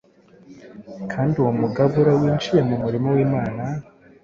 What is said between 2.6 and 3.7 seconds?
mu murimo w’imana